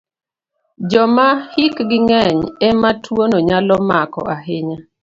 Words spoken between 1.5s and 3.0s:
hikgi ng'eny e ma